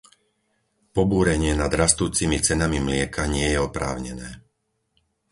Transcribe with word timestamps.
Pobúrenie 0.97 1.53
nad 1.61 1.69
rastúcimi 1.81 2.37
cenami 2.47 2.77
mlieka 2.87 3.23
nie 3.33 3.47
je 3.53 3.57
oprávnené. 3.67 4.29